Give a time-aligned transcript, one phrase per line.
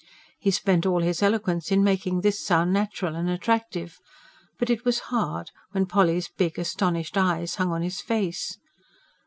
[0.39, 3.99] He spent all his eloquence in making this sound natural and attractive.
[4.57, 8.57] But it was hard, when Polly's big, astonished eyes hung on his face.